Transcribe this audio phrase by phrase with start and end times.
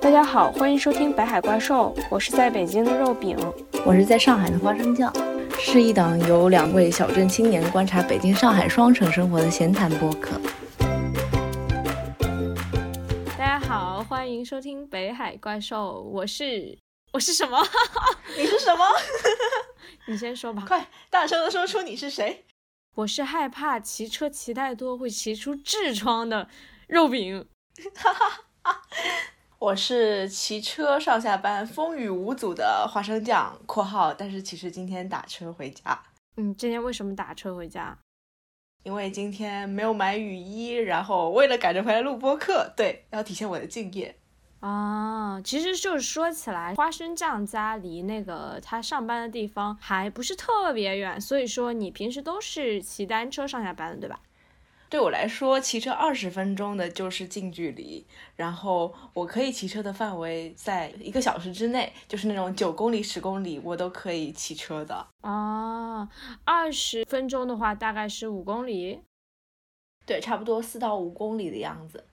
[0.00, 3.36] 大家好，欢迎收听《北海怪兽》，我是在北京的肉饼，
[3.84, 5.12] 我是在上海的花生酱，
[5.58, 10.40] 是一档由两位小镇青年观察北京、上海双城生活的闲谈播客。
[13.36, 16.78] 大家好，欢迎收听《北海怪兽》，我是
[17.12, 17.58] 我是什么？
[18.38, 18.84] 你是什么？
[20.06, 22.44] 你先说吧，快大声的说出你是谁。
[22.94, 26.48] 我是害怕骑车骑太多会骑出痔疮的
[26.86, 27.46] 肉饼。
[27.94, 28.82] 哈哈哈。
[29.60, 36.00] 我是骑车上下班风雨无阻的花生酱（括号），但是其实今天打车回家。
[36.36, 37.98] 嗯，今天为什么打车回家？
[38.84, 44.14] 因为今天没有买雨衣，然后为了赶着回来录播课，对，要体现我的敬业。
[44.60, 54.20] 啊，其实就是说起来，花生酱家离那个他上班的地方还不是特别远，所以说你平时都是骑单车上下班的，对吧？
[54.90, 58.06] 对我来说，骑车二十分钟的就是近距离，
[58.36, 65.06] 然后我可以骑车的范围在一个小时之内，就是那种九公里、十公里我都可以骑车的。
[65.20, 66.08] 啊，
[66.44, 69.02] 二十分钟的话大概是五公里，
[70.06, 72.04] 对，差不多四到五公里的样子。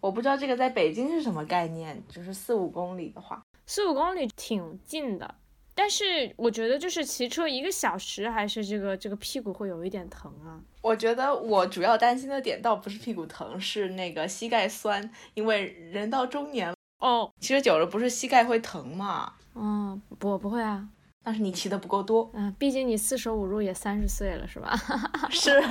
[0.00, 5.34] 我不知道这个在北京是什么概念，就是四五公里的话，四五公里挺近的。
[5.78, 10.58] 但是我觉得就是骑车一个小时，还是这个这个屁股会有一点疼啊。
[10.80, 19.34] 我觉得我主要担心的点倒不是屁股疼，是那个膝盖酸，因为人到中年了哦，骑车久了不是膝盖会疼吗？
[19.54, 20.88] 嗯，不不会啊，
[21.24, 22.30] 那是你骑的不够多。
[22.32, 24.74] 嗯，毕竟你四舍五入也三十岁了，是吧？
[25.28, 25.62] 是。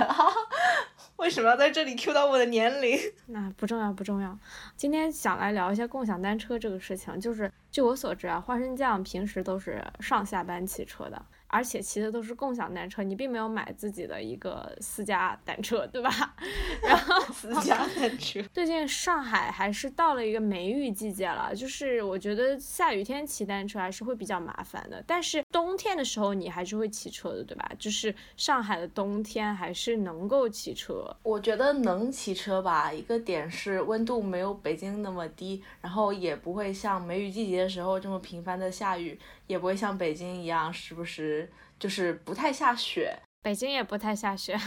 [1.17, 2.99] 为什么要在这里 Q 到我的年龄？
[3.27, 4.37] 那不重要，不重要。
[4.75, 11.25] 今天想来聊一下共享单车这个事情，就是据我所知啊，花生酱平时都是上下班骑车的。
[11.47, 16.35] 而且骑的都是共享单车，你并没有买自己的一个私家单车，对吧？
[16.81, 18.41] 然后 私家单车。
[18.53, 25.03] 最近上海还是到了一个梅雨季节了，就是我觉得下雨天骑单车还是会比较麻烦的。
[25.07, 27.71] 但是冬天的时候你还是会骑车的，对吧？
[27.79, 31.15] 就是上海的冬天还是能够骑车。
[31.23, 39.17] 我觉得能骑车吧，一个点是温度没有北京那么低，然后也不会像梅雨季节的时候这么频繁的下雨。
[39.47, 41.34] 也不会像北京一样，时不时
[41.79, 43.17] 就是不太下雪。
[43.41, 44.59] 北京也不太下雪。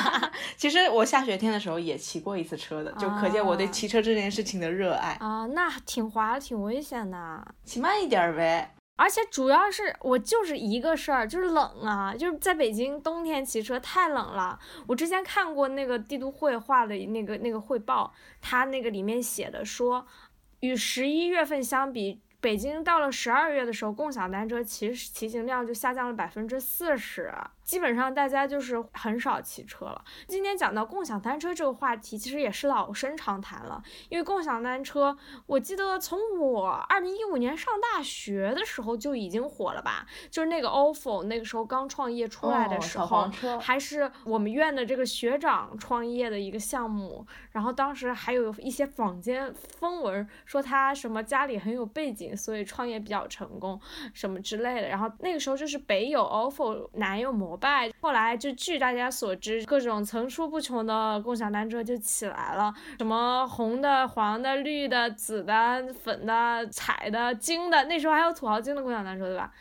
[0.56, 5.44] 其实我下雪天的时候也骑过一次车的，就可见我对骑车这件事情的热爱啊。
[5.48, 8.74] 那挺滑，挺危险的，骑慢一点呗。
[8.96, 14.58] 而且主要是我就是一个事儿，就是冷啊，就是在北京冬天骑车太冷了。
[14.86, 20.06] 我之前看过那个帝都会画的那个那个汇报，它那个里面写的说，
[20.60, 22.22] 与十一月份相比。
[22.42, 27.32] 北京到了十二月的时候，共享单车骑骑行量就下降了百分之四十。
[27.72, 30.04] 基本上大家就是很少骑车了。
[30.28, 33.82] 今天讲到共享单车这个话题，其实也是老生常谈了。
[34.10, 35.16] 因为共享单车，
[35.46, 40.06] 我记得从我二零一五年上大学的时候就已经火了吧？
[40.30, 43.26] 就是那个 ofo 那个时候刚创业出来的时候，
[43.58, 47.26] 还是我们院的这个学长创业的一个项目。
[47.52, 53.80] 然后当时还有一些坊间风闻说他什么家里很有背景，所以创业比较成功
[54.12, 54.88] 什么之类的。
[54.88, 57.58] 然后那个时候就是北有 ofo，南有摩。
[57.62, 69.52] 拜，后来就据大家所知，各种层出不穷的共享单车就起来了，什么红的、黄的、绿的、紫的、粉的、彩的、金的，那时候还有土豪金的共享单车，对吧？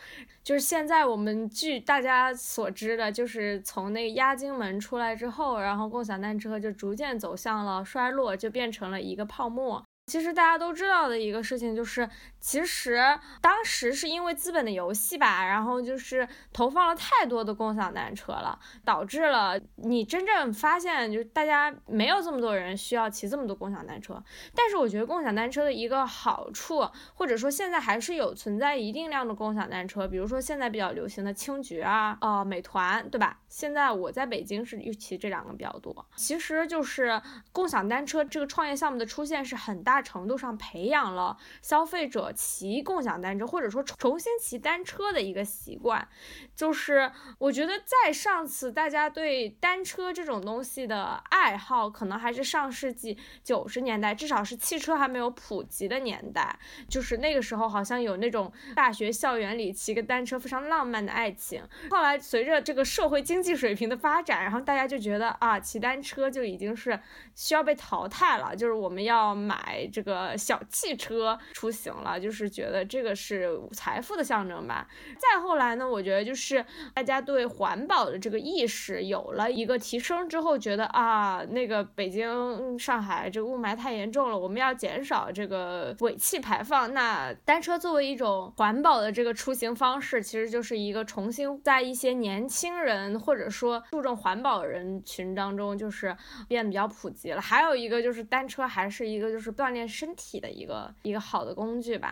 [0.44, 9.84] 就是现在我们据大家所知的，就是从那个押金门出来之后，然后共享单车就逐渐走向了衰落，就变成了一个泡沫。
[10.07, 12.09] 其实大家都知道的一个事情就是，
[12.41, 13.00] 其实
[13.40, 24.22] 当时是因为资本的游戏吧，然后就是投放了太多的共享单车了，导致了你真正发现，就是大家没有这么多人需要骑这么多共享单车。
[24.53, 33.40] 但是我觉得共享单车的一个好处，或者说现在还是有存在一定量的共享单车，比如说现在比较流行的青桔啊，呃，美团，对吧？
[33.47, 36.06] 现在我在北京是骑这两个比较多。
[36.18, 37.22] 其实就是
[37.53, 40.02] 共享单车这个创业项目的出现是很大。
[40.02, 46.08] 程度上培养了消费者骑共享单车，或者说重新骑单车的一个习惯。
[46.55, 56.58] 就是我觉得在上次大家对单车这种东西的爱好，可能还是上世纪九十年代，至少是汽车还没有普及的年代。
[56.88, 61.64] 就是那个时候，好像有那种大学校园里骑个单车非常浪漫的爱情。
[61.90, 67.00] 后来随着这个社会经济水平的发展，然后大家就觉得啊，骑单车就已经是
[67.35, 69.90] 需要被淘汰了，就是我们要买。
[69.91, 74.88] 这个小汽车出行了，就是觉得这个是财富的象征吧。
[75.18, 76.64] 再后来呢，我觉得就是
[76.94, 86.94] 大家对环保的这个意识有了一个提升之后，觉得啊，那个北京、上海这个雾霾太严重了，我们要减少这个尾气排放。
[86.94, 96.16] 那单车作为一种环保的这个出行方式，其实就是一个重新在一些年轻人或者说注重环保人群当中，就是
[96.47, 97.41] 变得比较普及了。
[97.41, 102.10] 还有一个就是单车还是一个就是锻炼身体的一个一个好的工具吧。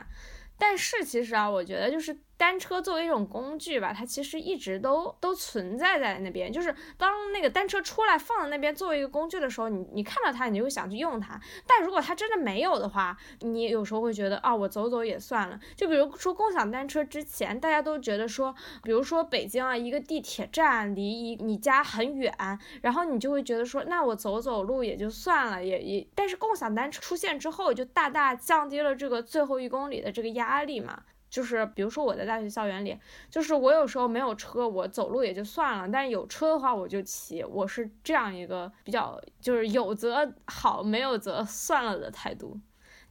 [0.58, 2.18] 但是其实啊，我觉得就是。
[2.40, 6.50] 单车作为一种工具吧，它其实一直都都存在在那边。
[6.50, 11.38] 就是当那个单车出来放在那边作为一个工具的时候，你你看到它，你就会想去用它。
[11.68, 15.60] 但如果它真的没有的话，你有时候会觉得啊，我走走也算了。
[15.76, 22.34] 就比如说共享单车之前，大家都觉得说，比如说北京啊，一个地铁站离一你家很远，
[22.82, 26.08] 然后你就会觉得说，那我走走路也就算了，也也。
[26.16, 31.04] 但是共享单车出现之后，就大大降低了这个最后一公里的这个压力嘛。
[31.30, 32.98] 就是比如说我在大学校园里，
[33.30, 42.60] 就是我有时候没有车，我走路也就算了，但有车的话我就骑，我是这样一个比较就是有则好，没有则算了的态度。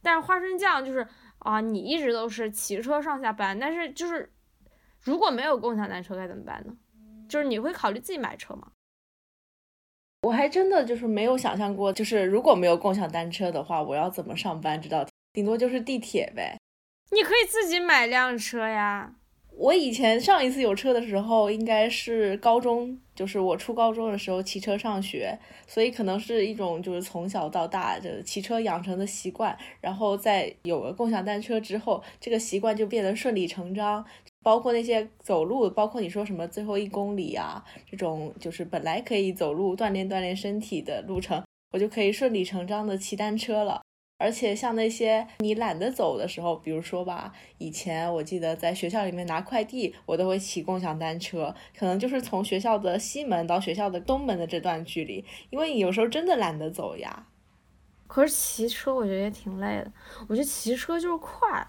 [0.01, 1.07] 但是花生酱就是
[1.39, 4.31] 啊，你一直都是骑车上下班，但是就是
[4.99, 6.75] 如果没有共享单车该怎么办呢？
[7.29, 8.71] 就是你会考虑自己买车吗？
[10.23, 14.81] 我还真的就是没有想象过，就是如果没有共享单车的话，我要怎么上班？
[14.81, 16.58] 知道顶多就是地铁呗。
[17.11, 19.15] 你可以自己买辆车呀。
[19.51, 29.57] 我以前上一次有车的时候，应该是高中，就是我初高中的时候骑车上学，所以可能是一种就是从小到大的骑车养成的习惯。
[29.81, 34.05] 然后在有了共享单车之后，这个习惯就变得顺理成章。
[34.41, 43.81] 包括那些走路，包括你说什么最后一公里啊，这种就是本来可以走路锻炼锻炼身体的路程，我就可以顺理成章的骑单车了。
[44.19, 57.27] 而且像那些你懒得走的时候，比如说吧，以前我记得在学校里面拿快递，我都会骑共享单车，可能就是从学校的西门到学校的东门的这段距离，因为你有时候真的懒得走呀。
[58.07, 59.91] 可是骑车我觉得也挺累的，
[60.27, 61.67] 我觉得骑车就是快。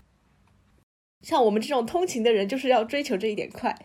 [1.22, 3.76] 像我们这种通勤的人，就是要追求这一点快。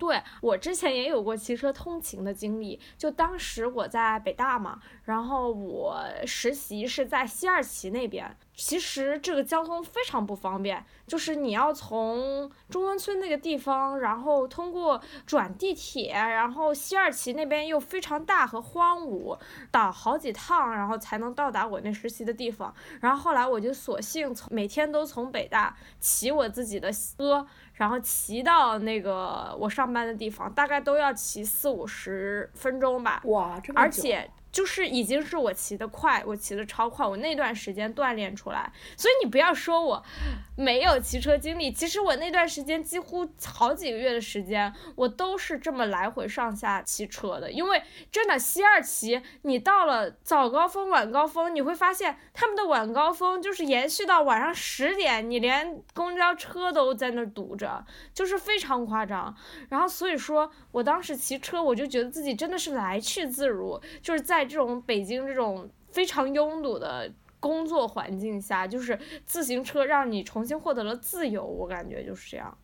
[0.00, 8.34] 对我之前也有过骑车通勤的经历，就当时我在北大嘛，然后我实习是在西二旗那边。
[8.62, 19.36] 其实这个交通非常不方便，就是你要从中关村那个地方，然后通过转地铁，然后西二旗那边又非常大和荒芜，
[19.70, 22.72] 倒好几趟，然后才能到达我那实习的地方。
[23.00, 33.22] 然后后来我就索性从每天都从北大骑我自己的车，然后骑到那个我上班的地方，大概都要骑四五十分钟吧。
[33.24, 34.30] 哇，这么而且。
[34.52, 40.04] 就是已经是我骑的快，我骑的超快，我那段时间锻炼出来，所以你不要说我
[40.56, 47.80] 没有骑车经历，其实我那段时间几乎好几个月的时间，我都是这么来回上下骑车的，因为
[48.10, 59.32] 真的西二旗，你到了早高峰、晚高峰，你会发现他们的晚高峰就是延续到晚上十点，你连公交车都在那堵着，就是非常夸张。
[59.68, 64.39] 然后所以说我当时骑车，我就觉得自己真的是来去自如，就是在。
[64.40, 72.56] 在这种北京这种非常拥堵的工作环境下，就是自行车让你重新获得了自由，我感觉就是这样。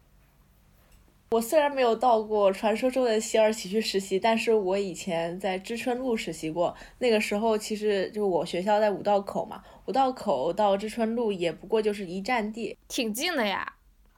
[1.32, 6.74] 我虽然没有到过传说中的西二旗去实习，但是我以前在知春路实习过。
[6.98, 13.74] 那个时候其实就我学校在五道口嘛，五道口到知春路也不过就是一站地，挺近的呀。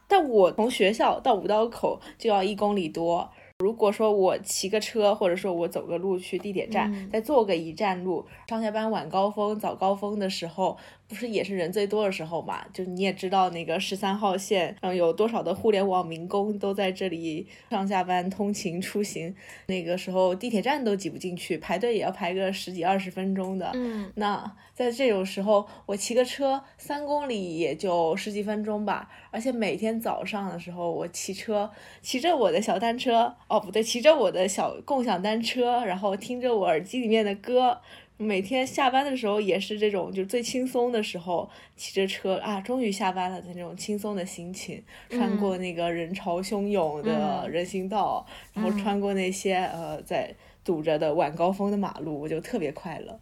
[0.07, 3.29] 但我从学校到五道口就要一公里多。
[3.61, 10.79] 如果说我骑个车，或者说我走个路去地铁站，再坐个一站路，上下班晚高峰、早高峰的时候。
[11.09, 12.65] 不是也是人最多的时候嘛？
[12.73, 19.35] 就你也知道那个十三号线，嗯，有多少的互联网民工都在这里上下班通勤出行。
[19.67, 23.71] 那个时候地铁站都挤不进去，排队也要排个十几二十分钟的。
[23.75, 29.11] 嗯，那在这种时候，我骑个车三公里也就十几分钟吧。
[29.31, 31.71] 而且每天早上的时候，我骑车，
[32.03, 37.81] 骑着我的小单车，哦不对，骑着我的小共享单车，然后听着我耳机里面的歌。
[38.19, 50.35] 每天下班的时候也是这种，就最轻松的时候，骑着车啊，终于下班了的那种轻松的心情，穿过那个人潮汹涌的人行道，然后穿过那些呃在
[50.65, 53.21] 堵着的晚高峰的马路，我就特别快乐。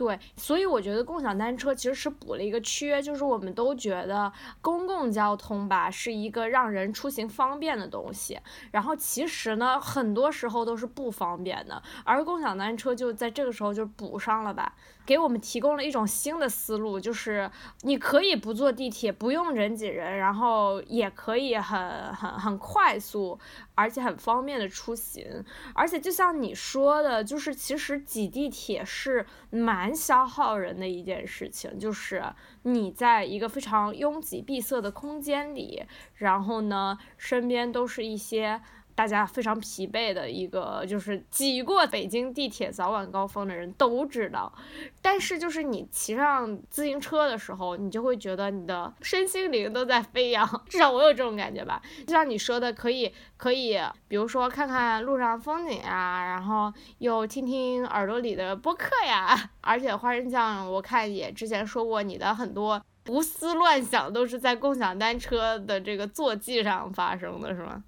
[0.00, 8.40] 对，所以我觉得共享单车其实是补了一个缺，就是我们都觉得公共交通吧是一个让人出行方便的东西，
[8.70, 14.74] 然后其实呢，很多时候都是不方便的，而共享单车就在这个时候就补上了吧。
[15.06, 17.50] 给我们提供了一种新的思路，就是
[17.82, 23.38] 你可以不坐地铁，不用人挤人，然后也可以很很很快速，
[23.74, 25.44] 而且很方便的出行。
[25.74, 32.22] 而且就像你说的，就是其实挤地铁是蛮消耗人的一件事情，就是
[32.62, 38.60] 你在一个非常拥挤闭塞的空间里，然后呢，身边都是一些。
[38.94, 44.52] 大家非常疲惫的一个，就是挤过北京地铁早晚高峰的人都知道，
[45.00, 51.80] 但是就是你骑上自行车的时候，你就会觉得你的身心灵都在飞扬，至少我有这种感觉吧。
[52.06, 53.78] 就像你说的，可以可以，
[54.08, 67.82] 比如说看看路上风景呀，然后又听听耳朵里的播客呀，而且花生酱我看也之前说过，你的很多胡思乱想都是在共享单车的这个坐骑上发生的，是吗？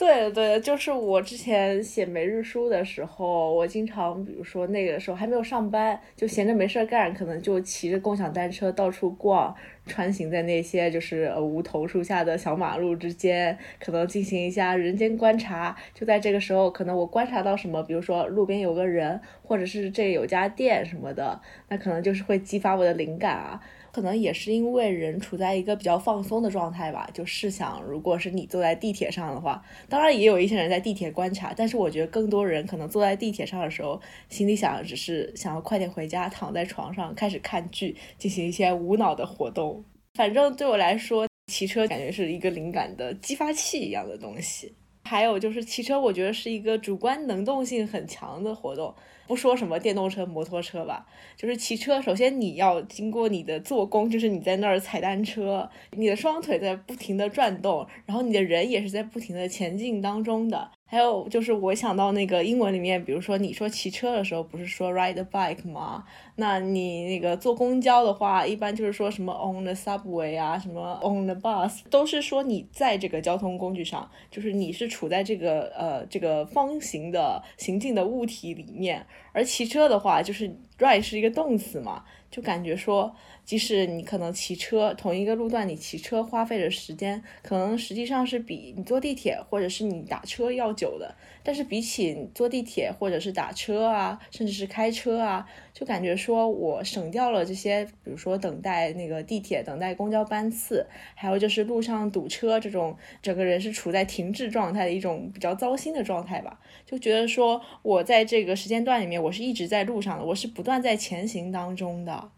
[0.00, 9.54] 对对，就是我之前写每日书的时候，我经常，比如说那个时候还没有上班，就闲着没事儿干，可能就骑着共享单车到处逛，
[9.84, 15.76] 穿行在那些就是梧桐树下的小马路之间，可能进行一下人间观察。
[15.92, 21.38] 就在这个时候，可能我观察到什么，比如说路边有个人，或者是这有家店什么的，
[21.68, 23.60] 那可能就是会激发我的灵感啊。
[24.00, 27.06] 可能也是因为人处在一个比较放松的状态吧。
[27.12, 39.84] 就试想，如果是你坐在地铁上的话，当然也有一些人在地铁观察，但是我觉得更多人可能坐在地铁上的时候，心里想的只是想要快点回家，躺在床上开始看剧，进行一些无脑的活动。
[40.14, 44.74] 反正对我来说，骑车感觉是一个灵感的激发器一样的东西。
[45.04, 48.94] 还有就是骑车，我觉得是一个主观能动性很强的活动。
[49.30, 51.06] 不说什么电动车、摩托车吧，
[51.36, 52.02] 就是骑车。
[52.02, 60.72] 首先你要经过你的做工，就是你在那儿踩单车，你的双腿在不停的转动，然后你的人也是在不停的前进当中的。
[60.84, 66.04] 还有就是我想到那个英文里面，比如说你说骑车的时候，不是说 ride a bike 吗？
[66.34, 79.06] 那你那个坐公交的话，一般就是说什么 on the subway 啊，什么 on the bus，都是说你在这个交通工具上，就是你是处在这个呃这个方形的行进的物体里面。
[79.32, 80.48] 而骑车的话，就是
[80.78, 83.14] ride 是一个动词嘛，就感觉说，
[83.50, 91.12] 即使你可能骑车同一个路段，你骑车花费的时间，可能实际上是比你坐地铁或者是你打车要久的。
[91.42, 106.60] 但是比起坐地铁或者是打车啊，甚至是开车啊，就感觉说我省掉了这些，比如说等待那个地铁、等待公交班次，还有就是路上堵车这种，整个人是处在停滞状态的一种比较糟心的状态吧。
[106.86, 112.30] 就觉得说我在这个时间段里面，我是一直在路上的，我是不断在前行当中的。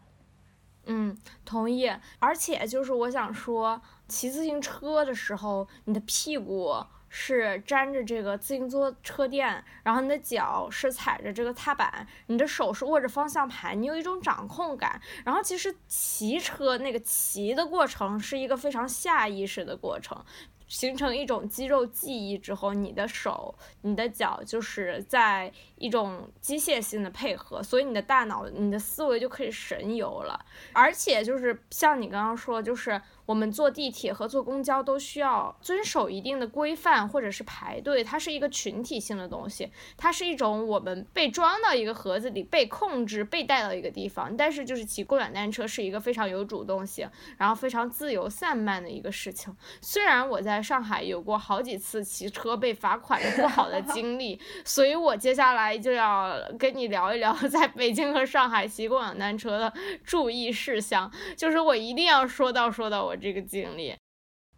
[0.85, 1.91] 嗯，同意。
[2.19, 6.85] 而且就是我想说，骑自行车的时候，你的屁股。
[7.15, 14.99] 是粘着这个自行车车垫，然后你的脚是踩着这个踏板，你的手是握着方向盘，你有一种掌控感。
[15.23, 20.25] 然后其实骑车那个骑的过程是一个非常下意识的过程。
[20.73, 30.43] 形成一种肌肉记忆之后，你的手、你的脚就是在一种机械性的配合，所以你的大脑、你的思维就可以神游了。
[30.73, 44.35] 而且就是像你刚刚说，就是我们坐地铁和坐公交都需要遵守一定的规范或者是排队，它是一个群体性的东西，它是一种我们被装到一个盒子里、被控制、被带到一个地方。
[44.35, 49.55] 但是就是骑共享单车是一个非常有主动性，然后非常自由散漫的一个事情。
[49.79, 50.63] 虽然我在。
[50.63, 59.73] 上海有过好几次骑车被罚款的不好的经历， 所以我接下来就要跟你聊一聊在北京和上海骑共享单车的
[60.05, 61.11] 注意事项。
[61.35, 63.95] 就是我一定要说到说到我这个经历，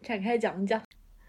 [0.01, 0.81] 展开讲讲。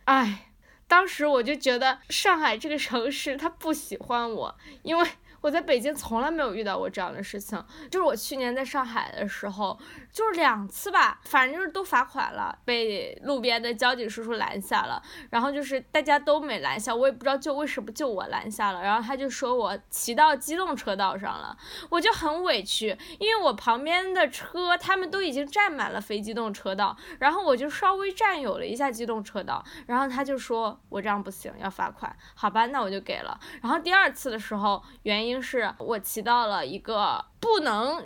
[0.04, 0.52] 哎，
[0.87, 5.09] 当时我就觉得上海这个城市他不喜欢我，因为。
[5.47, 7.57] 我在北京从来没有遇到过这样的事情，
[7.88, 9.79] 就是我去年在上海的时候，
[10.11, 15.00] 就是两次吧，反正就是都罚款了，被路边的交警叔叔拦下了，
[15.31, 21.57] 然后就是大家都没拦下，我也不知道就为什么就我拦下了，然后他就说我骑到机动车道上了，
[21.91, 35.36] 我就很委屈，因为我旁边的车他们都已经占满了非机动车道，然后我就稍微占有了一下机动车道，然后他就说我这样不行，要罚款，好吧，那我就给了，然后第二次的时候原因。
[35.43, 38.05] 是我骑到了一个不能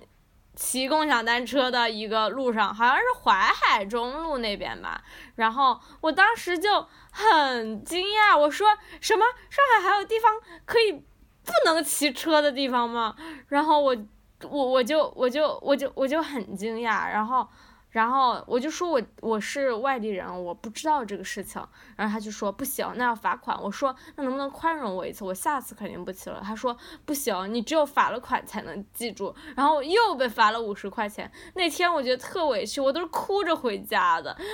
[0.55, 5.03] 骑共享单车的一个路上，好像是淮海中路那边吧。
[5.37, 8.69] 然后我当时就很惊讶，我说
[9.01, 10.33] 什么上海还有地方
[10.67, 13.17] 可以不能骑车的地方吗？
[13.49, 13.97] 然后我
[14.43, 17.11] 我我就我就我就我就很惊讶。
[17.11, 17.49] 然后
[17.91, 21.61] 然后我就说我我是外地人，我不知道这个事情。
[21.97, 23.61] 然后他就说不行，那要罚款。
[23.61, 25.25] 我说那能不能宽容我一次？
[25.25, 26.41] 我下次肯定不骑了。
[26.45, 29.35] 他说不行，你只有罚了款才能记住。
[29.57, 31.31] 然后又被罚了五十块钱。
[31.55, 34.37] 那天我觉得特委屈，我都是哭着回家的。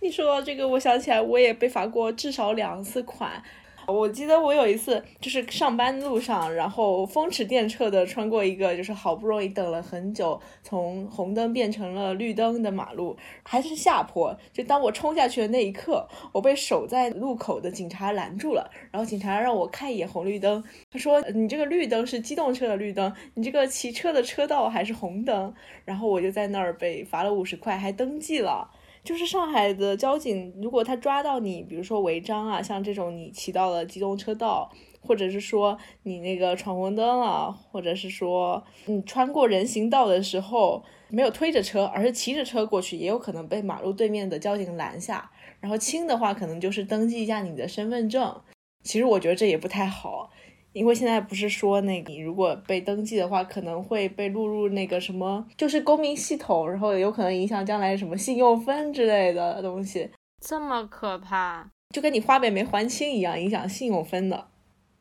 [0.00, 3.42] 你说到这个，我想起来我也被罚过至少两次款。
[3.86, 14.36] 我记得我有一次就是上班路上，然后风驰电掣的穿过一个就是好不容易等了很久，从红灯变成了绿灯的马路，还是下坡。
[14.52, 25.54] 就当我冲下去的那一刻，我被守在路口的警察拦住了，然后警察让我看一眼红绿灯，他说你这个绿灯是机动车的绿灯，你这个骑车的车道还是红灯。
[25.84, 28.68] 然后我就在那儿被罚了五十块，还登记了。
[29.06, 34.68] 就是上海的交警，如果他抓到你，比如说违章啊，像这种你骑到了机动车道，
[35.00, 45.30] 或者是说你那个闯红灯了，或者是说你穿过人行道的时候没有推着车，而是骑着车过去，也有可能被马路对面的交警拦下。
[45.60, 48.40] 然后轻的话，可能就是登记一下你的身份证。
[48.82, 50.30] 其实我觉得这也不太好。
[50.76, 60.10] 因为现在不是说那你如果被登记的话，可能会被录入那个什么，就是公民系统，然后有可能影响将来什么信用分之类的东西。
[60.38, 64.48] 这么可怕，就跟你花呗没还清一样，影响信用分的。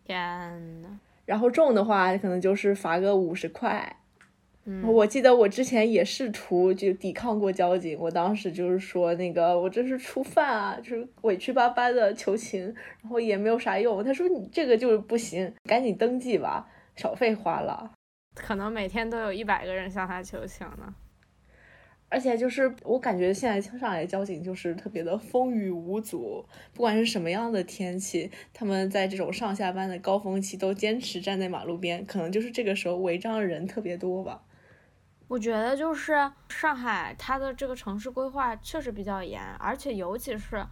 [0.05, 0.87] 天呐，
[1.25, 3.97] 然后重的话，可能就是罚个五十块。
[4.83, 14.03] 我记得我之前也试图就抵抗过交警，我当时就是说那个我这是初犯啊，就是委屈巴巴的求情，然后也没有啥用。
[14.03, 17.91] 他说你这个就是不行，赶紧登记吧，少费花了。
[18.33, 20.95] 可能每天都有一百个人向他求情呢。
[22.09, 26.43] 而且就是我感觉现在上海交警就是特别的风雨无阻，
[26.73, 34.41] 不管是什么样的天气，他们在这种上下班的高峰期都坚持站在马路边，可能就是这个时候违章的人特别多吧。
[35.27, 40.65] 我觉得就是上海，它的这个城市规划确实比较严，而且尤其是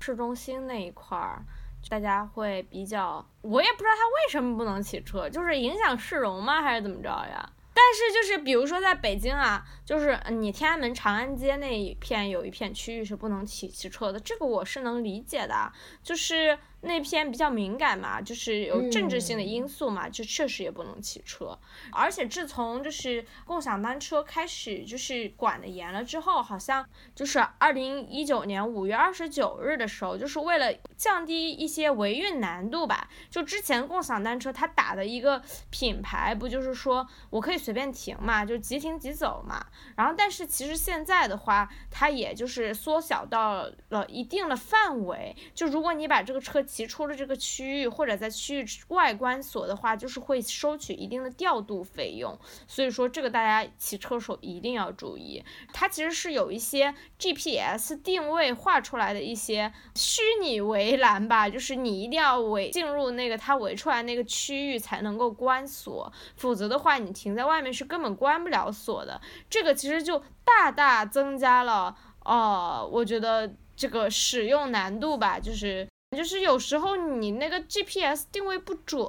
[0.00, 1.44] 市中心那一块儿，
[1.88, 7.50] 大家会比较，我也不知道他为什么不能骑车，就是影响市容吗，还是怎么着呀？
[7.74, 15.72] 但是就是比如说在北京啊，就是你天安门长安街那一片有一片区域是不能骑骑车的，这个我是能理解的，
[16.02, 16.58] 就是。
[16.82, 21.58] 那篇比较敏感嘛，就是有政治性的因素嘛，就确实也不能骑车。
[21.90, 33.08] 而且自从就是共享单车开始就是管的严了之后，好像就是二零一九年五月二十九日的时候，就是为了降低一些维运难度吧。
[33.30, 39.66] 就之前共享单车它打的一个品牌，不就是说我可以随便停嘛，就即停即走嘛。
[39.96, 45.34] 然后但是其实现在的话，它也就是缩小到了一定的范围。
[45.54, 52.38] 就如果你把这个车骑出了这个区域，或者在区域外关锁的话，就是会收取一定的调度费用。
[52.66, 55.42] 所以说，这个大家骑车时候一定要注意。
[55.72, 69.20] 它其实是有一些 GPS 定位画出来的一些虚拟围栏吧，就是你一定要围进入那个它围出来那个区域才能够关锁，否则的话，你停在外面是根本关不了锁的。
[69.48, 75.86] 这个其实就大大增加了，呃，我觉得这个使用难度吧，就是。
[76.16, 79.08] 就是有时候你那个 GPS 定位不准，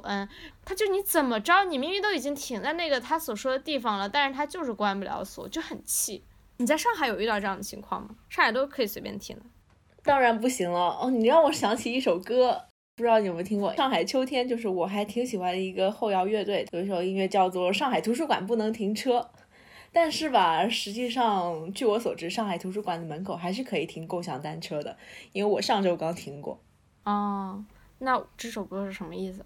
[0.64, 6.22] 它就你怎么着，你明明都已经停在那个他所说的地方了，但是它就是关不了锁，就很气。
[6.58, 8.10] 你在上海有遇到这样的情况吗？
[8.28, 9.42] 上海都可以随便停的？
[10.02, 11.10] 当然不行了哦！
[11.10, 12.60] 你让我想起一首歌，
[12.96, 19.18] 不知道你有没有听过《上海秋天》，就是我还挺喜欢的一个后摇乐队，有一首音乐叫做《上海图书馆不能停车》，
[19.92, 24.96] 但是吧，实际上据我所知，上海图书馆的门口还是可以停共享单车的，
[25.32, 26.58] 因为我上周刚停过。
[27.08, 27.64] 哦，
[28.00, 29.42] 那这首歌是什么意思？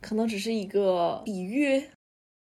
[0.00, 1.90] 可能只是一个比喻。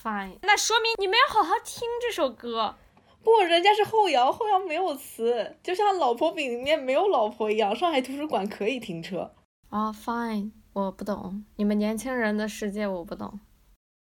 [0.04, 2.76] Fine，那说明你没有好好听这首歌。
[3.24, 7.76] 不，人家是后摇，后摇没有词，就像老婆饼里面没有老婆一样。
[7.76, 9.34] 上海图书馆可以停车。
[9.70, 13.40] 啊，Fine，我不懂，你们年轻人的世界我不懂。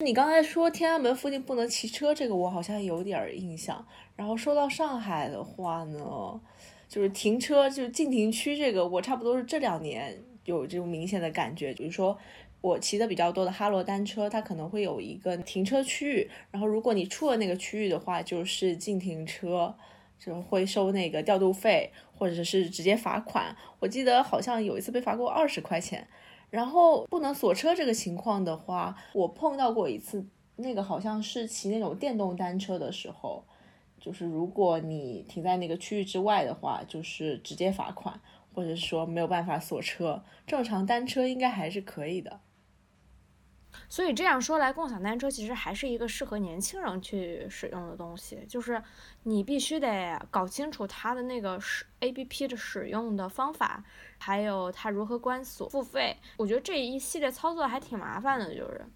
[0.05, 3.85] 你刚才说天安门附近不能骑车，这个我好像有点印象。
[4.15, 6.41] 然后说到上海的话呢？
[6.89, 11.73] 就是停车，就是禁停区这个，我差不多是这两年有这种明显的感觉。
[11.75, 12.17] 比如说，
[12.61, 19.75] 我骑的比较多的哈罗单车，它可能会有一个停车区域，然后如果你出了那个区域的话，就是禁停车，
[20.19, 23.57] 就会收那个调度费，或者是直接罚款。
[23.81, 26.07] 我记得好像有一次被罚过二十块钱。
[26.49, 33.45] 然后不能锁车这个情况的话，我碰到过一次，那个好像是骑那种电动单车的时候。
[34.07, 38.21] 就是如果你停在那个区域之外的话，就是直接罚款，
[38.55, 40.23] 或者说没有办法锁车。
[40.47, 42.39] 正常单车应该还是可以的。
[43.89, 48.81] 所以这样说来，共享单车其实还是一个适合年轻人去使用的东西，就是
[49.25, 53.83] 你必须得搞清楚它的那个使 A P P 的使用的方法，
[54.19, 56.17] 还有它如何关锁付费。
[56.37, 58.87] 我觉得这一系列操作还挺麻烦的，就是，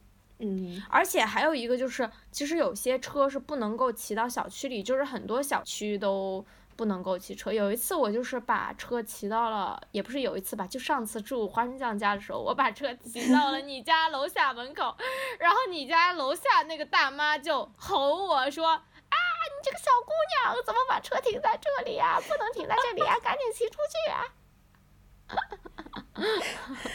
[0.40, 6.44] 嗯，而且还有一个就是，其实有些车是不能够骑到小区里，就是很多小区都。
[6.76, 7.52] 不能够骑车。
[7.52, 14.96] 有一次我就是把车骑到了，也不是有一次吧，就上次住花生酱家的时候，我把车骑到了你家楼下门口，
[15.38, 22.18] 然后你家楼下那个大妈就吼我说：“啊，你这个小姑娘怎么把车停在这里呀？
[22.26, 24.24] 不能停在这里呀，赶紧骑出去啊！”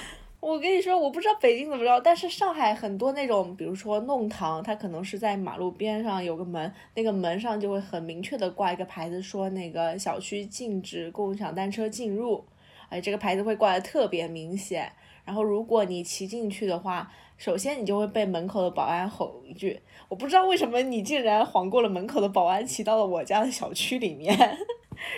[0.46, 12.46] 我跟你说，我不知道北京怎么着，但是上海很多那种，比如说弄堂，它可能是在马路边上有个门，那个门上就会很明确的挂一个牌子，说那个小区禁止共享单车进入，
[12.90, 14.92] 哎，这个牌子会挂的特别明显。
[15.26, 24.38] 然后如果你骑进去的话，首先你就会被门口的保安吼一句，我不知道为什么你竟然晃过了门口的保安，骑到了我家的小区里面。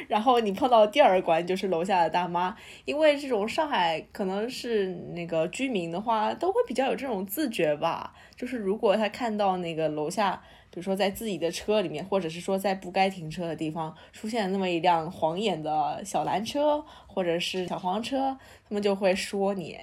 [0.08, 8.14] 然后你碰到第二关就是楼下的大妈，因为这种上海可能是那个居民的话，都会比较有这种自觉吧。
[8.36, 18.38] 就是如果他看到那个楼下，比如说在自己的车里面，或者是说在不该停车的地方出现了那么一辆晃眼的小蓝车或者是小黄车，
[18.68, 19.78] 他们就会说你。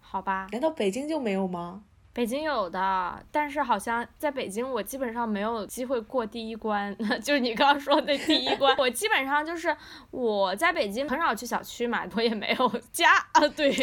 [0.00, 0.48] 好吧？
[0.52, 1.84] 难道北京就没有吗？
[2.20, 8.76] 北京有的，但是好像在北京我基本上没有机会过第一关， 就是你刚刚说的第一关。
[8.76, 9.74] 我基本上就是
[10.10, 13.74] 我在北京很少去小区嘛，我也没有家啊，对。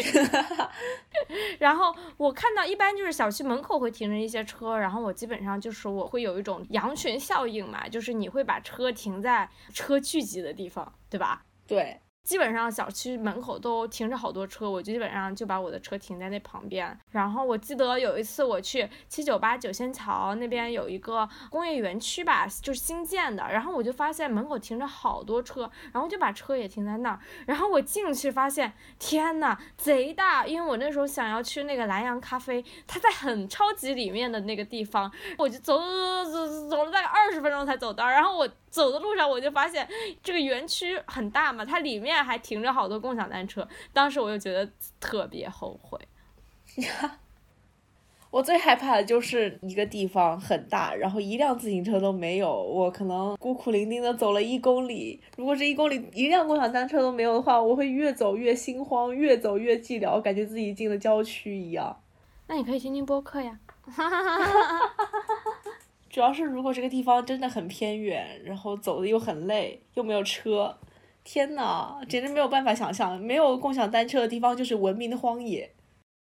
[1.58, 11.42] 然后我看到一般就是小区门口会停着一些车，然后我基本上就是我会有一种羊群效应嘛，就是你会把车停在车聚集的地方，对吧？
[11.66, 11.98] 对。
[12.28, 16.94] 基本上小区门口都停着好多车，我就基本上就把我的车停在那旁边。
[17.10, 23.42] 然后我记得有一次我去七九八九仙桥那边有一个工业园区吧，就是新建的。
[23.50, 27.18] 然后我就发现门口停着好多车，然后就把车也停在那儿。
[27.46, 30.46] 然后我进去发现，天呐，贼大！
[30.46, 38.06] 因为我那时候想要去那个蓝洋咖啡，它在很超级里面的那个地方，我就走走走走走了大概二十分钟才走到。
[38.06, 38.46] 然后我。
[38.70, 39.88] 走的路上我就发现
[40.22, 43.66] 这个园区很大嘛，它里面还停着好多共享单车。
[43.92, 45.98] 当时我就觉得特别后悔。
[48.30, 55.18] 我最害怕的就是一个地方很大，然后一辆自行车都没有，我可能孤苦伶仃的走了一公里。
[55.38, 61.98] 如果这一公里一辆共享单车都没有的话，我会越走越心慌，越走越寂寥，感觉自己进了郊区一样。
[62.46, 63.58] 那你可以听听播客呀。
[66.10, 70.78] 主要是如果这个地方真的很偏远，然后走的又很累，又没有车，
[71.22, 75.74] 天呐，简直没有办法想象，没有共享单车的地方就是文明的荒野。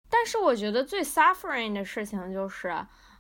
[0.09, 2.75] 但是我觉得最 suffering 的事情就是，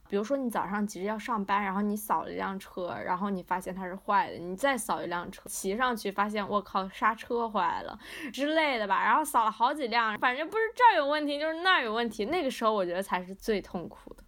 [0.08, 7.96] 比如说你早上急着要上班，然后你扫了一辆车，然后你发现它是坏的，你再扫一辆车，骑上去发现我靠刹车坏了
[8.32, 14.19] 之类的吧，然后扫了好几辆，反正不是这儿有问题就是那儿有问题，那个时候我觉得才是最痛苦的。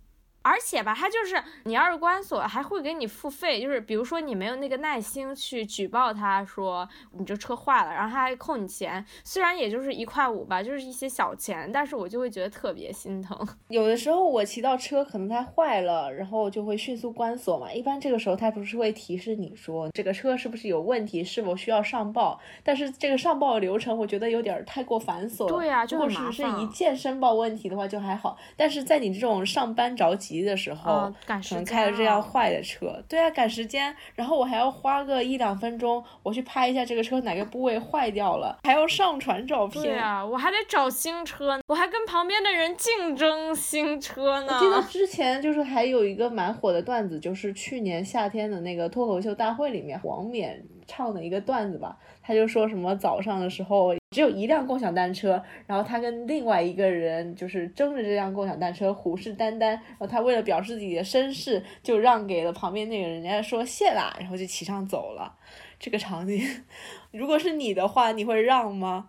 [0.43, 3.61] 而且吧，它就是你要是关锁，还会给你付费。
[3.61, 9.05] 就是比如说你没有那个耐心去举报他，说你这车坏了，然后他还扣你钱。
[9.23, 13.39] 虽然也就是一块五吧，就是一些小钱，但是我就会觉得特别心疼。
[13.69, 17.73] 有的时候我骑到车可能它坏了，然后就会迅速关锁嘛。
[17.73, 22.41] 一般这个时候它不是会提示你说这个车是不是有问题，是否需要上报？
[22.65, 25.57] 但是这个上报流程我觉得有点太过繁琐了。
[25.57, 30.32] 对呀，就如果只是一键申报问题的话就还好，但是在你这种上班着急。
[30.33, 39.85] 急的时候，可能开着这样坏的车，对啊，赶时间，然后我还要花个一两分钟，我去拍一下这个车哪个部位坏掉了，还要上传照片。
[39.85, 44.55] 对啊，我还得找新车，我还跟旁边的人竞争新车呢。
[44.55, 51.99] 我记得 之前就是还有一个蛮火的段子，就是去年夏天的那个脱口秀大会里面，王冕唱的一个段子吧。
[52.23, 59.61] 他就说什么早上的时候只有一辆共享单车，然后他跟另外一个人就是争着这辆共享单车，虎视眈眈。
[59.61, 65.35] 然后他为了表示自己的身世，就让给了旁边那个人，人家说谢啦，然后就骑上走了。
[65.81, 66.41] 这个场景，
[67.11, 69.09] 如果是你的话，你会让吗？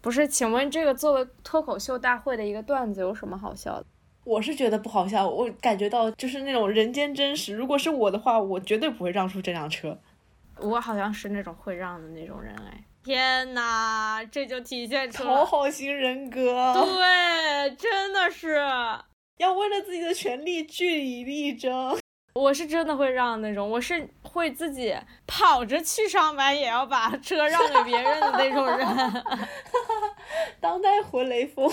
[0.00, 3.86] 不是，请问这个作为脱口秀大会的一个段子有什么好笑的？
[4.24, 7.54] 我是觉得不好笑，我感觉到就是那种人间真实。
[7.54, 10.00] 如果是我的话，我绝对不会让出这辆车。
[10.58, 16.72] 我好像是那种会让的那种人哎，天呐，这就体现出讨好型人格。
[16.74, 18.56] 对，真的是
[19.38, 21.98] 要为了自己的权利据理力争。
[22.34, 29.24] 我是真的会让那种，我是会自己跑着去上班也要把车让给别人的那种人。
[30.60, 31.70] 当代活雷锋。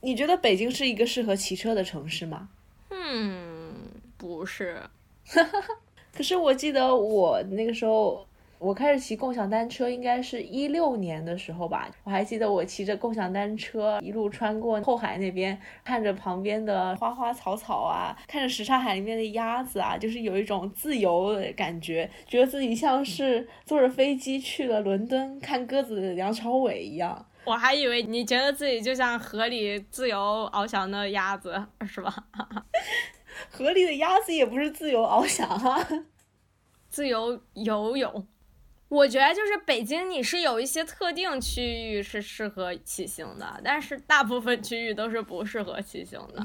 [0.00, 2.48] 你觉得北京是一个适合骑车的城市吗？
[2.90, 4.80] 嗯，不是。
[6.18, 8.26] 可是我记得我那个时候。
[8.60, 11.88] 我开始骑共享单车，应该是一六年的时候吧。
[12.02, 27.26] 我还记得我骑着共享单车一路穿过后海那边，看着旁边的花花草草啊，看着什刹海里面的鸭子啊，就是有一种自由的感觉，觉得自己像是坐着飞机去了伦敦看鸽子梁朝伟一样。
[27.44, 32.12] 我还以为你觉得自己就像河里自由翱翔的鸭子，是吧？
[33.50, 35.88] 河里的鸭子也不是自由翱翔啊，
[36.88, 38.26] 自由游泳。
[38.88, 46.42] 我觉得就是北京，你是有一些特定区域是适合骑行的，但是大部分区域都是不适合骑行的。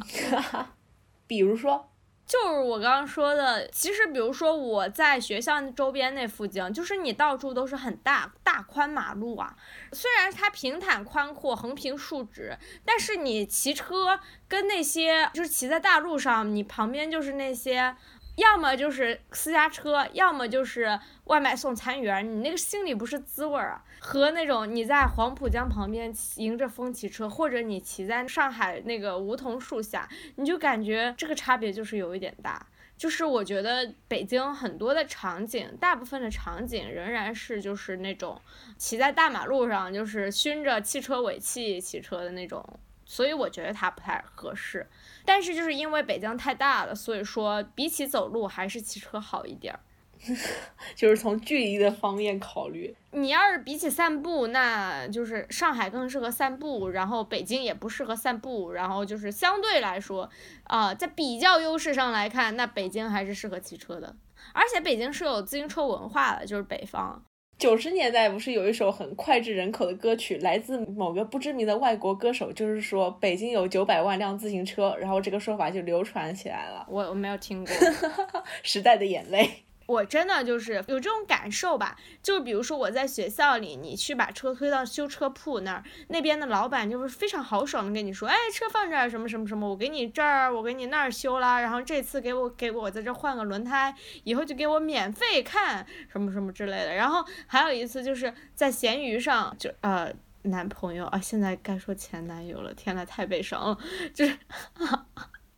[1.25, 1.92] 比如说，
[2.33, 9.55] 就是我刚刚说的，其实比如说我在学校周边那附近，就是你到处都是很大大宽马路啊，
[9.91, 17.95] 虽然它平坦宽阔、横平竖直，但是你骑车跟那些就是骑在大路上，你旁边就是那些。
[18.35, 23.83] 要么就是私家车，要么就是外卖送餐员，你那个心里不是滋味儿啊。
[24.05, 32.67] 和那种你在黄浦江旁边迎着风骑车，或者你骑在上海那个梧桐树下，你就感觉这个差别就是有一点大。
[32.97, 38.39] 就是我觉得北京很多的场景，大部分的场景仍然是就是那种
[38.77, 42.61] 骑在大马路上，就是熏着汽车尾气骑车的那种，
[43.05, 44.85] 所以我觉得它不太合适。
[45.23, 49.79] 但是就是因为北京太大了，所以说比起走路还是骑车好一点儿。
[50.95, 60.29] 就是从距离的方面考虑，你要是比起散步，那就是上海更适合散步，然后北京也不适合散步，然后就是相对来说，
[60.63, 64.15] 啊，在比较优势上来看，那北京还是适合骑车的。
[64.53, 67.23] 而且北京是有自行车文化的，就是北方。
[67.57, 76.85] 九十年代不是有一首很脍炙人口的歌曲，来自某个不知名的外国歌手，就是说北京有九百万辆自行车，然后这个说法就流传起来了。
[76.89, 77.73] 我我没有听过，
[78.63, 79.49] 时代的眼泪。
[79.93, 96.95] 我真的就是有这种感受吧，就比如说我在学校里，你去把车推到修车铺那儿，那边的老板就是非常豪爽的跟你说，哎，车放这儿，什么什么什么，我给你这儿，我给你那儿修啦，然后这次给我给我在这换个轮胎，以后就给我免费看什么什么之类的。
[96.95, 100.11] 然后还有一次就是在闲鱼上，就呃
[100.43, 103.77] 男朋友啊，现在该说前男友了，天呐，太悲伤了，
[104.13, 104.37] 就是。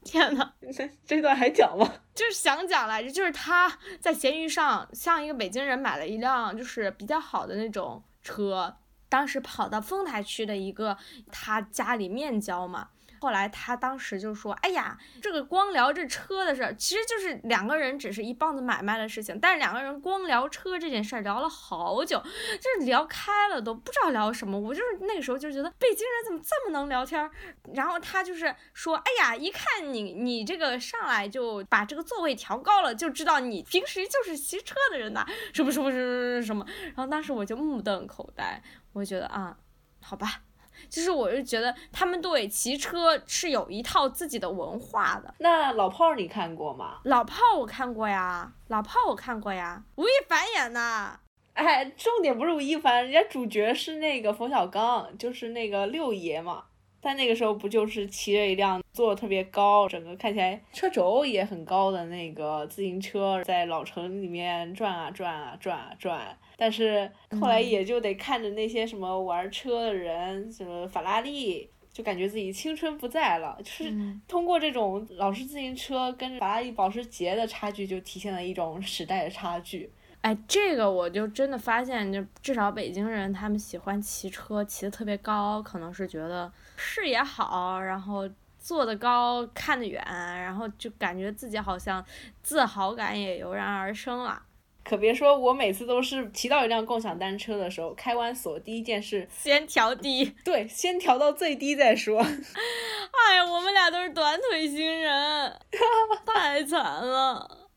[0.05, 1.91] 天呐， 这这段还讲吗？
[2.15, 8.77] 就是想讲来着，就是他在闲鱼上像一个北京人买了一辆就是比较好的那种车，
[9.09, 10.95] 当时跑到丰台区的一个
[11.31, 12.89] 他家里面交嘛。
[13.25, 19.39] 后来他当时就说：“哎呀，这个光聊这车的事儿，其实就是两个人只是一棒子买卖的事情。
[19.39, 22.19] 但是两个人光聊车这件事儿聊了好久，
[22.61, 24.59] 就是聊开了都不知道聊什么。
[24.59, 27.31] 我就是那个时候就觉得北京人怎么这么能聊天儿。
[27.73, 36.63] 然后他就是说：哎呀，一看你你这个上来就把这个座位调高了，就知道你平时就是骑车的人呐，什么什么什么什么。
[36.95, 38.61] 然后当时我就目瞪口呆，
[38.93, 39.57] 我觉得啊，
[39.99, 40.41] 好吧。”
[40.89, 45.33] 就是我就觉得他们对骑车是有一套自己的文化的。
[45.39, 46.99] 那老炮儿你看过吗？
[47.03, 51.19] 老炮儿我看过呀，老炮儿我看过呀，吴亦凡演的。
[51.53, 56.65] 哎，重点不是吴亦凡，人家主角是那个冯小刚，就是那个六爷嘛。
[57.01, 66.35] 他那个时候不就是骑着一辆坐的特别高，整个看起来车轴也很高的那个自行车，在老城里面转啊转啊转啊转。
[66.57, 73.57] 但是后来也就得看着那些什么玩车的人，什么法拉利，就感觉自己青春不在了。
[73.59, 73.93] 就是
[74.27, 79.91] 通过这种老式自行车跟法拉利、保时捷的差距，就体现了一种时代的差距。
[80.21, 92.03] 哎，这个我就真的发现，就至少北京人他们喜欢骑车，骑的特别高，可能是觉得视野好，然后坐得高，看得远，然后就感觉自己好像
[92.41, 94.41] 自豪感也油然而生了。
[94.85, 102.21] 可别说，我每次都是骑到一辆共享单车的时候，开完锁第一件事先调低，对，先调到最低再说。
[102.21, 105.59] 哎呀，我们俩都是短腿新人，
[106.23, 107.67] 太惨了。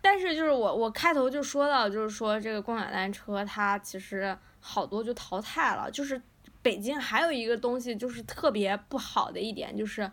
[0.00, 5.90] 但是就是我，我开头就说到，就是说这个共享单车它其实好多就淘汰了。
[5.90, 6.22] 就是
[6.62, 10.10] 北京还有一个东西就是特别不好的一点，就是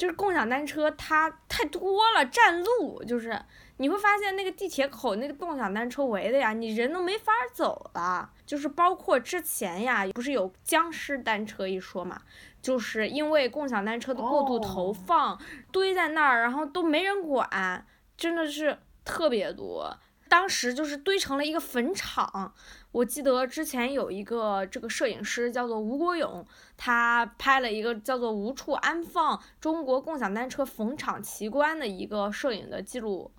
[0.00, 3.38] 就是共享单车它太多了，占路，就是。
[3.76, 8.30] 你会发现那个地铁口那个共享单车围的呀，你人都没法走了。
[8.44, 12.20] 就是包括之前呀，不是有僵尸单车一说嘛？
[12.60, 15.40] 就是因为共享单车的过度投放，
[15.72, 17.86] 堆在那儿，然后都没人管，
[18.18, 19.96] 真的是特别多。
[20.30, 22.54] 当时就是堆成了一个坟场。
[22.92, 33.32] 我记得之前有一个这个摄影师叫做吴国勇，他拍了一个叫做《无处安放中国共享单车坟场奇观》的一个摄影的记录。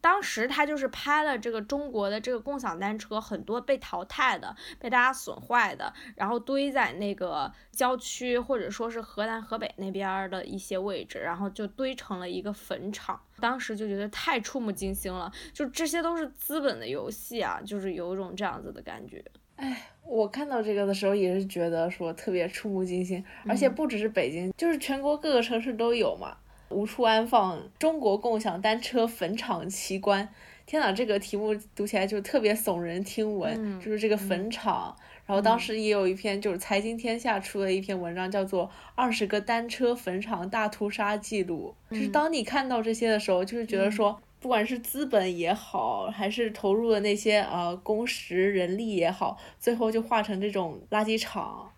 [0.00, 13.20] 当时他就是拍了这个中国的这个共享单车，很多被淘汰的、被大家损坏的，然后堆在那个郊区或者说是河南、河北那边的一些位置，然后就堆成了一个坟场。
[13.40, 19.24] 当时就觉得太触目惊心了，就这些都是资本的游戏啊，就是有一种这样子的感觉。
[19.56, 26.36] 哎，我看到这个的时候也是觉得说特别触目惊心，而且不只是北京，就是全国各个城市都有嘛。
[26.70, 30.28] 无处安放中国共享单车坟场奇观，
[30.66, 33.80] 天哪，这个题目读起来就特别耸人听闻。
[33.80, 41.74] 就是这个坟场，然后当时也有一篇就是财经天下出的一篇文章，叫做《二十个单车坟场大屠杀记录》。
[41.94, 51.72] 就是当你看到这些的时候，就是觉得说，不管是资本也好，还是投入的那些呃工时人力也好，最后就化成这种垃圾场。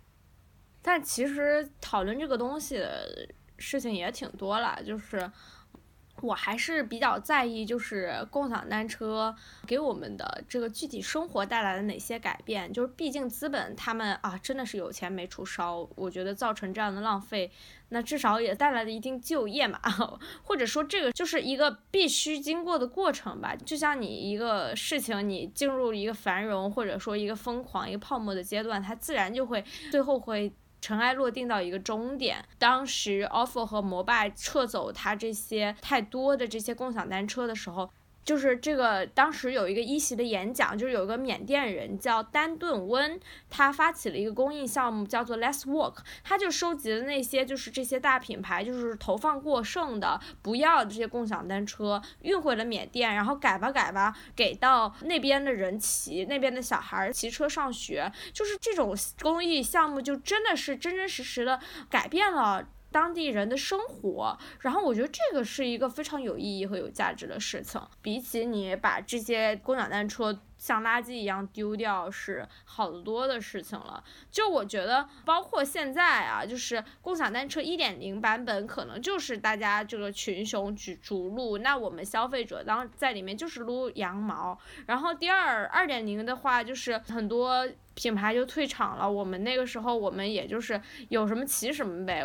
[0.83, 2.79] 但其实讨论这个东西。
[3.62, 5.31] 事情也挺多了，就是
[6.20, 9.35] 我还是比较在意，就是共享单车
[9.66, 12.72] 给我们的这个具体生活带来了哪些改变。
[12.72, 17.51] 就是毕竟资本他们啊，真的是有钱没处烧，我觉得造成这样的浪费，
[17.88, 19.81] 那至少也带来了一定就业嘛，
[20.44, 23.57] 或者说这个就是一个必须经过的过程吧。
[23.57, 30.53] 就像你一个事情，你进入一个繁荣或者说一个疯狂、一个泡沫的阶段，它自然就会最后会。
[30.83, 32.45] 尘埃落定到一个终点。
[32.59, 37.88] 当时，ofo 和摩拜撤走它这些太多的这些共享单车的时候。
[38.25, 43.19] 就是这个，当时有一个一席的演讲，就是有一个缅甸人叫丹顿温，
[43.51, 61.59] 他发起了一个公益项目，叫做 Let's Walk，他就收集了那些就是这些大品牌就是投放过剩的不要的这些共享单车，运回了缅甸，然后改吧改吧，给到那边的人骑，那边的小孩骑车上学，就是这种公益项目，就真的是真真实实的
[61.91, 62.69] 改变了。
[62.93, 74.05] 当地人的生活，然后我觉得这个是一个非常有意义和有价值的事情，比起你把这些共享单车像垃圾一样丢掉是好得多的事情了。
[74.31, 84.57] 就我觉得，包括现在啊，就是共享单车一点零版本，可能就是大家这个群雄逐逐鹿，那我们消费者当在里面就是撸羊毛。
[84.87, 92.25] 然后第二二点零的话，就是很多品牌就退场了，我们那个时候我们也就是有什么骑什么呗。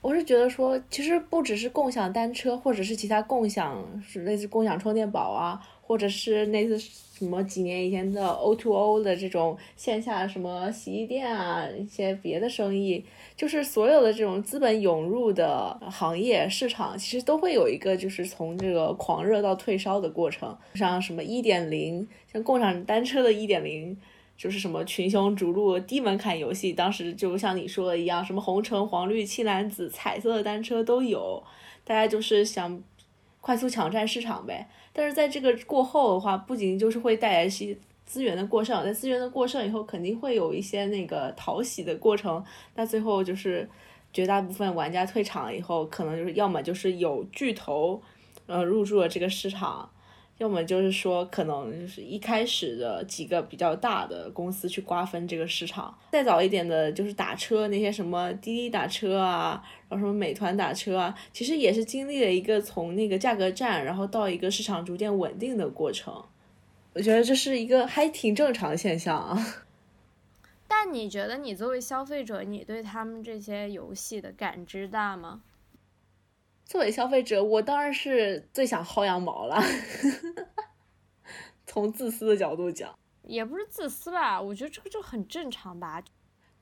[0.00, 13.04] 我是觉得说，其实不只是共享单车，或者是其他共享，是类似共享充电宝啊，或者是类似什么几年以前的 O to O 的这种线下什么洗衣店啊，一些别的生意，
[13.34, 23.96] 就是所有的这种资本涌入的行业市场，其实都会有一个就是从这个狂热到退烧的过程，像什么一点零，像共享单车的一点零。
[24.36, 31.42] 就是什么群雄逐鹿低门槛游戏，当时就像你说的一样，什么红橙黄绿青蓝紫彩色的单车都有，
[31.84, 32.82] 大家就是想
[33.40, 34.68] 快速抢占市场呗。
[34.92, 42.44] 但是在这个过后的话，不仅就是会带来一些资源的过剩，在资源的过剩以后，肯定会有一些那个淘洗的过程。
[42.74, 43.68] 那最后就是
[44.12, 48.02] 绝大部分玩家退场以后，可能就是要么就是有巨头
[48.46, 49.90] 呃入驻了这个市场。
[50.38, 66.22] 要么就是说，可能就是一开始的几个比较大的公司去瓜分这个市场，再早一点的，就是打车那些什么滴滴打车啊，然后什么美团打车啊，其实也是经历了一个从那个价格战，然后到一个市场逐渐稳定的过程。
[66.92, 69.38] 我觉得这是一个还挺正常的现象啊。
[70.68, 75.40] 但你觉得，你作为消费者，你对他们这些游戏的感知大吗？
[76.66, 79.62] 作为消费者，我当然是最想薅羊毛了。
[81.64, 86.02] 从自私的角度讲，也不是自私吧，我觉得这个就很正常吧。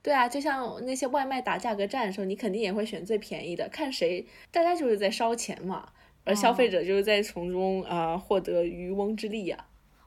[0.03, 5.89] 对啊，就像那些外卖打价格战的时候，你肯定也会选最便宜的，看谁，大家就是在烧钱嘛，
[6.23, 9.65] 而消费者就是在从中啊获得渔翁之利呀。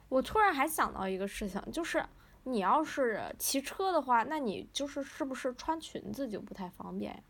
[0.09, 2.05] 我突然还想到一个事情，就是
[2.45, 7.21] 你要是骑车的话，那你就是是不是穿裙子就不太方便？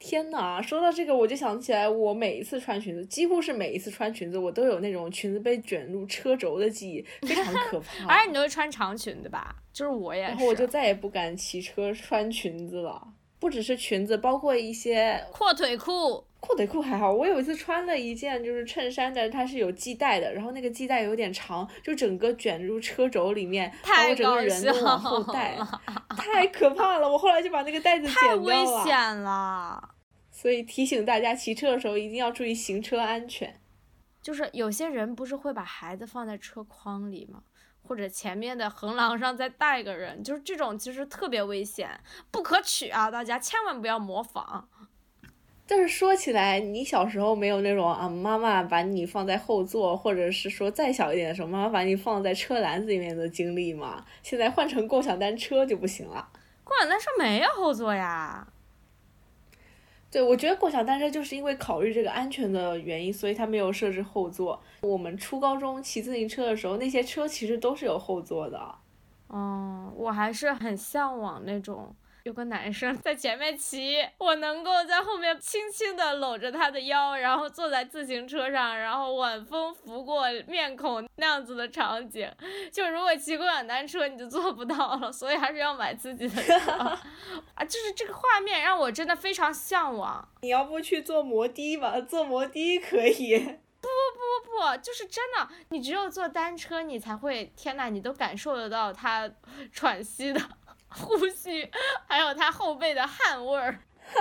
[0.00, 8.06] 天呐，说到这个，我就想起来，我每一次穿裙子，几乎是每一次穿裙子，我都有那种裙子被卷入车轴的记忆，非常可 怕。
[8.08, 9.54] 而且你都是穿长裙对吧？
[9.72, 10.28] 就是我也是。
[10.30, 13.08] 然后我就再也不敢骑车穿裙子了。
[13.38, 16.24] 不只是裙子，包括一些阔腿裤。
[16.40, 25.54] 阔腿裤还好，我有一次穿了一件就是衬衫的，它是有系带的，然后那个系带有点长，就整个卷入车轴里面，把我整个人都往后带，
[26.16, 27.06] 太可怕了！
[27.06, 28.36] 我后来就把那个带子剪掉了。
[28.36, 29.89] 太危险了。
[30.40, 33.60] 所以提醒大家，骑车的时候一定要注意行车安全。
[34.22, 37.42] 就是有些人不是会把孩子放在车筐里吗？
[37.82, 43.10] 或者前面的横廊上再带个人，就是这种其实特别危险，不可取啊！
[43.10, 44.66] 大家千万不要模仿。
[45.66, 54.06] 但是说起来，你小时候没有那种啊，妈妈把你放在后座，或者是说再小一点的时候，妈妈把你放在车篮子里面的经历吗？
[54.22, 56.30] 现在换成共享单车就不行了。
[56.64, 58.48] 共享单车没有后座呀。
[60.10, 64.60] 对，我觉得共享单车就是因为考虑这个安全的原因，所以它没有设置后座。
[64.80, 68.74] 我们初高中骑自行车的时候，那些车其实都是有后座的。
[69.28, 71.94] 嗯，我还是很向往那种。
[72.24, 82.30] 有个男生在前面骑，我能够在后面轻轻地搂着他的腰，然后坐在自行车上，然后晚风拂过面孔那样子的场景，
[82.70, 87.64] 就如果骑共享单车你就做不到了，所以还是要买自己的 车啊！
[87.64, 90.28] 就是这个画面让我真的非常向往。
[90.42, 92.00] 你要不去坐摩的吧？
[92.00, 93.38] 坐摩的可以。
[93.82, 99.30] 不不不不不，就是真的，你只有坐单车，你才会天呐，你都感受得到他
[99.72, 100.40] 喘息的。
[100.94, 101.68] 呼吸，
[102.06, 103.78] 还有他后背的汗味儿，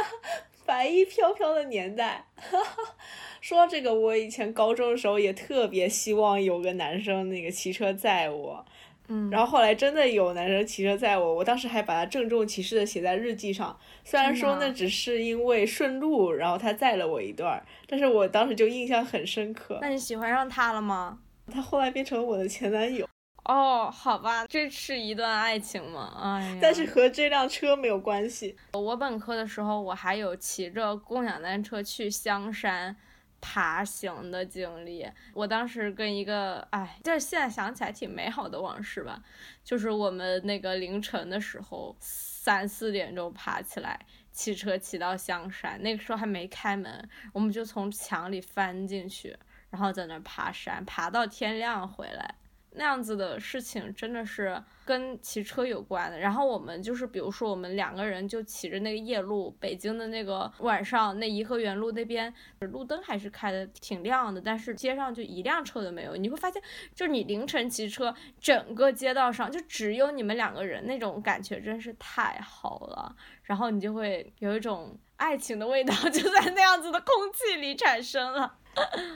[0.65, 2.25] 白衣飘飘的年代。
[3.41, 8.65] 说这个，我以前高中的时候也特别希望有个男生那个骑车载我，
[9.07, 13.79] 嗯，然后后来真的有男生骑车载我，我当时还把他郑重其事的写在日记上。
[14.03, 19.79] 虽然说那只是因为顺路，然后他载了我一段，但是我当时就印象很深刻。
[19.81, 21.19] 那你喜欢上他了吗？
[21.51, 23.07] 他后来变成了我的前男友。
[23.49, 26.15] 哦，好吧，这是一段爱情吗？
[26.21, 28.55] 哎，但是和这辆车没有关系。
[28.73, 32.95] 我本科的时候，我还有骑着共享单车去香山
[33.41, 35.03] 爬行的经历。
[35.33, 39.19] 我当时跟一个，哎，这现在想起来挺美好的往事吧。
[39.63, 43.99] 就是我们那个凌晨的时候，三四点钟爬起来，
[44.31, 49.35] 骑车骑到香山，那个时候还没开门，我们就从墙里翻进去，
[49.71, 52.35] 然后在那爬山，爬到天亮回来。
[52.71, 56.19] 那样子的事情真的是跟骑车有关的。
[56.19, 66.15] 然后我们就是，比如说我们两个人就骑着那个夜路，北京的那个晚上，那颐和园路那边路灯还是开的挺亮的，但是街上就一辆车都没有。
[66.15, 66.61] 你会发现，
[66.93, 73.15] 就是你凌晨骑车，整个街道上就只有你们两个人，那种感觉真是太好了。
[73.43, 78.57] 然后你就会有一种爱情的味道， 就在那样子的空气里产生了。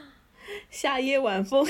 [0.70, 1.66] 夏夜晚风。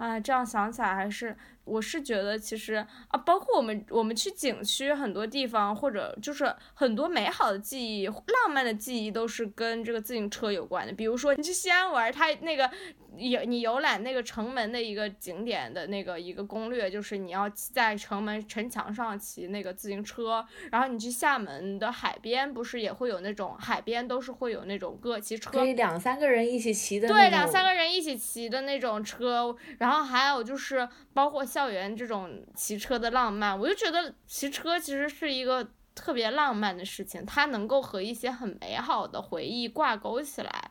[0.00, 2.74] 啊，这样想起来还是，我是觉得其实
[3.08, 10.92] 啊，包括我们我们去景区很多地方，或者就是很多美好的记忆、浪漫的记忆，都是跟这个自行车有关的。
[10.94, 12.70] 比如说你去西安玩，它那个。
[13.16, 40.70] 游你游览那个城门的一个景点的那个一个攻略，就是你要在城门城墙上骑那个自行车，然后你去厦门的海边，不是也会有那种海边都是会有那种各骑车，可以两三个人一起骑的，对，两三个人一起骑的那种车，然后还有就是包括校园这种骑车的浪漫，我就觉得骑车其实是一个特别浪漫的事情，它能够和一些很美好的回忆挂钩起来，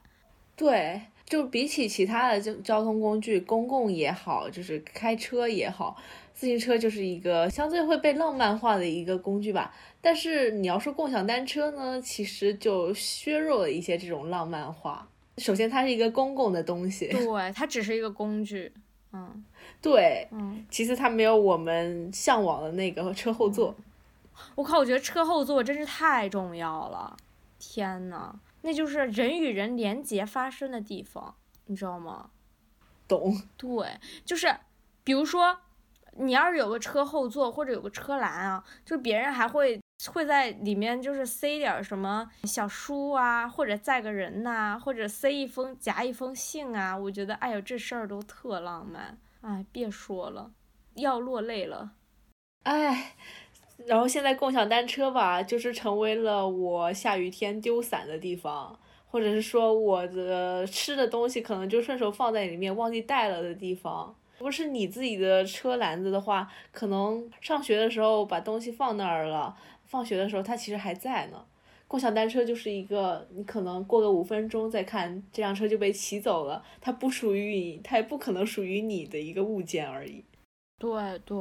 [0.55, 1.01] 对。
[1.29, 5.95] 就比起其他的交交通工具，公共也好，就是开车也好，
[6.33, 9.71] 自行车就是一个相对会被浪漫化的一个工具吧。
[10.01, 15.07] 但是你要说共享单车呢，其实就削弱了一些这种浪漫化。
[15.37, 18.73] 首先，它是一个公共的东西， 对，它只是一个工具，
[19.13, 19.45] 嗯，
[19.81, 20.65] 对，嗯。
[20.71, 23.75] 其次，它没有我们向往的那个车后座。
[24.55, 27.15] 我靠，我觉得车后座真是太重要了，
[27.59, 28.33] 天呐。
[28.61, 31.35] 那就是人与人连接发生的地方，
[31.65, 32.31] 你知道吗？
[33.07, 33.41] 懂。
[33.57, 34.55] 对，就是，
[35.03, 35.57] 比如说，
[36.17, 39.81] 你要是有个车后座或者有个车篮啊，就别人还会
[40.11, 46.97] 会在里面就是塞点什么小书啊，或者载个人呐，或者塞一封夹一封信啊。
[46.97, 49.17] 我觉得，哎呦，这事儿都特浪漫。
[49.41, 50.51] 哎，别说了，
[50.95, 51.93] 要落泪了。
[52.63, 53.15] 哎。
[53.85, 58.77] 然后现在共享单车吧，就是成为了我下雨天丢伞的地方，
[59.07, 64.15] 或者是说我的吃的东西可能就顺手放在里面忘记带了的地方。
[64.37, 71.45] 如果是你自己的车篮子的话，可能上学的时候把东西放那儿了，放学的时候它其实还在呢。
[71.87, 80.23] 共享单车就是一个你可能过个五分钟再看这辆车就被骑走了，它不属于你，它也不可能属于你的一个物件而已。
[80.77, 81.35] 对对。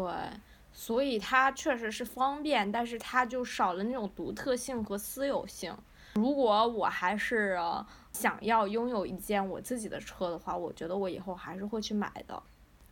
[0.79, 5.77] 所以它确实是方便，但是它就少了那种独特性和私有性。
[6.15, 7.59] 如果我还是
[8.13, 12.41] 想要拥有一件我自己的车的话，我觉得我以后还是会去买的。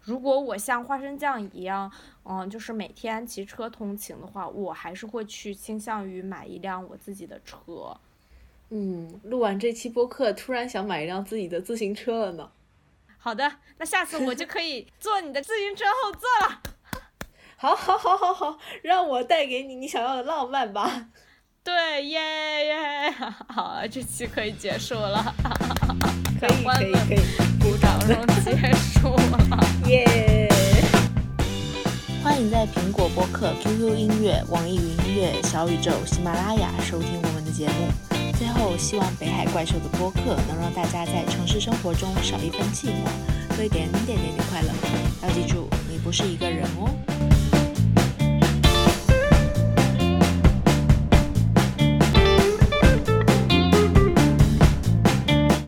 [0.03, 1.89] 如果我像花生酱一样，
[2.25, 7.97] 嗯，就是每天骑车通勤的话，我还是会去倾向于买一辆我自己的车。
[8.71, 12.51] 嗯，录完这期播客，突然想买一辆自己的自行车了呢。
[13.17, 16.63] 好的，那下次我就可以坐你的自行车后座了。
[17.59, 21.07] 好，好，好，好，好，让我带给你你想要的浪漫吧。
[21.65, 22.21] 对，耶
[22.67, 23.11] 耶，
[23.49, 25.35] 好，这期可以结束了。
[26.39, 27.21] 可以，可以，可以，
[27.59, 29.65] 鼓掌 声结束了。
[29.87, 30.47] 耶！
[32.23, 37.89] 欢迎在苹果播客、QQ 音乐、网易云音乐、小宇宙、喜马拉雅收听我们的节目。
[38.39, 44.69] 最后，希望北海怪兽的播客能让大家在城市生活中少一份寂寞，多一点点点点快乐。
[45.23, 46.91] 要记住，你不是一个人哦。